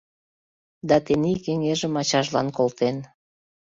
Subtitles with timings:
[0.87, 2.97] Да тений кеҥежым ачажлан колтен.